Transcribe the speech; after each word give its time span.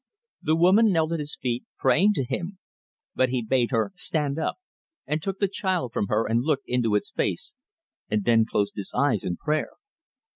The 0.41 0.55
woman 0.55 0.91
knelt 0.91 1.11
at 1.13 1.19
his 1.19 1.37
feet, 1.39 1.63
praying 1.77 2.13
to 2.13 2.23
him; 2.25 2.57
but 3.13 3.29
he 3.29 3.43
bade 3.45 3.69
her 3.69 3.91
stand 3.95 4.39
up, 4.39 4.55
and 5.05 5.21
took 5.21 5.37
the 5.37 5.47
child 5.47 5.93
from 5.93 6.07
her, 6.07 6.25
and 6.27 6.41
looked 6.41 6.67
into 6.67 6.95
its 6.95 7.11
face, 7.11 7.53
and 8.09 8.23
then 8.23 8.45
closed 8.47 8.77
his 8.77 8.91
eyes 8.97 9.23
in 9.23 9.37
prayer. 9.37 9.73